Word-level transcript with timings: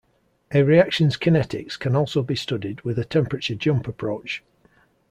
A 0.51 0.63
reaction's 0.63 1.15
kinetics 1.15 1.77
can 1.77 1.95
also 1.95 2.23
be 2.23 2.33
studied 2.35 2.81
with 2.81 2.97
a 2.97 3.05
temperature 3.05 3.53
jump 3.53 3.87
approach. 3.87 4.43